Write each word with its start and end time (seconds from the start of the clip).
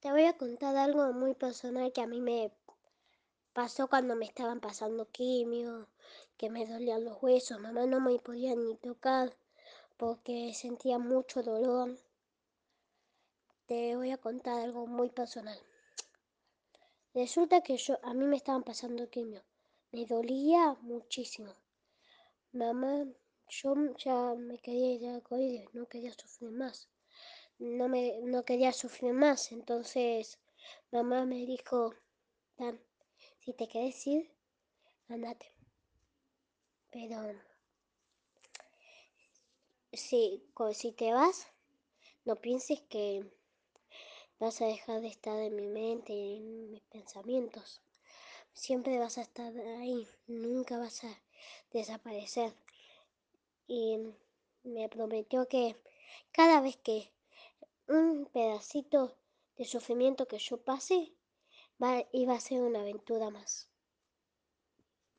Te 0.00 0.12
voy 0.12 0.24
a 0.24 0.36
contar 0.36 0.76
algo 0.76 1.10
muy 1.14 1.34
personal 1.34 1.90
que 1.90 2.02
a 2.02 2.06
mí 2.06 2.20
me 2.20 2.52
pasó 3.54 3.88
cuando 3.88 4.14
me 4.14 4.26
estaban 4.26 4.60
pasando 4.60 5.10
quimio, 5.10 5.88
que 6.36 6.50
me 6.50 6.66
dolían 6.66 7.04
los 7.04 7.22
huesos, 7.22 7.58
mamá 7.58 7.86
no 7.86 7.98
me 8.00 8.18
podía 8.18 8.54
ni 8.54 8.76
tocar 8.76 9.34
porque 9.96 10.52
sentía 10.52 10.98
mucho 10.98 11.42
dolor. 11.42 11.98
Te 13.64 13.96
voy 13.96 14.10
a 14.10 14.18
contar 14.18 14.60
algo 14.60 14.86
muy 14.86 15.08
personal. 15.08 15.58
Resulta 17.14 17.62
que 17.62 17.78
yo, 17.78 17.98
a 18.02 18.12
mí 18.12 18.26
me 18.26 18.36
estaban 18.36 18.64
pasando 18.64 19.08
quimio, 19.08 19.42
me 19.92 20.04
dolía 20.04 20.76
muchísimo. 20.82 21.54
Mamá, 22.52 23.06
yo 23.48 23.74
ya 23.96 24.34
me 24.34 24.58
quería 24.58 24.92
ir 24.92 25.08
al 25.08 25.22
colegio, 25.22 25.70
no 25.72 25.86
quería 25.86 26.12
sufrir 26.12 26.50
más 26.50 26.86
no, 27.58 27.88
me, 27.88 28.20
no 28.22 28.44
quería 28.44 28.72
sufrir 28.72 29.12
más. 29.12 29.52
Entonces 29.52 30.38
mamá 30.90 31.24
me 31.24 31.46
dijo, 31.46 31.94
si 33.40 33.52
te 33.52 33.68
quieres 33.68 34.06
ir, 34.06 34.30
andate. 35.08 35.52
Pero 36.90 37.34
si, 39.92 40.42
si 40.72 40.92
te 40.92 41.12
vas, 41.12 41.46
no 42.24 42.36
pienses 42.36 42.80
que 42.82 43.24
vas 44.38 44.60
a 44.60 44.66
dejar 44.66 45.00
de 45.00 45.08
estar 45.08 45.38
en 45.38 45.56
mi 45.56 45.66
mente 45.66 46.12
en 46.12 46.70
mis 46.70 46.82
pensamientos. 46.82 47.80
Siempre 48.52 48.98
vas 48.98 49.18
a 49.18 49.22
estar 49.22 49.52
ahí, 49.78 50.08
nunca 50.26 50.78
vas 50.78 51.04
a 51.04 51.22
desaparecer. 51.72 52.54
Y 53.66 53.98
me 54.64 54.88
prometió 54.88 55.46
que 55.48 55.76
cada 56.32 56.60
vez 56.60 56.76
que 56.76 57.10
un 57.88 58.26
pedacito 58.26 59.16
de 59.56 59.64
sufrimiento 59.64 60.26
que 60.26 60.38
yo 60.38 60.58
pase 60.64 61.14
iba 62.12 62.34
a 62.34 62.40
ser 62.40 62.62
una 62.62 62.80
aventura 62.80 63.30
más. 63.30 63.70